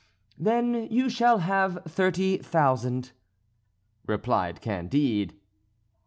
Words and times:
"Then 0.39 0.87
you 0.89 1.11
shall 1.11 1.37
have 1.37 1.83
thirty 1.87 2.37
thousand," 2.39 3.11
replied 4.07 4.59
Candide. 4.59 5.35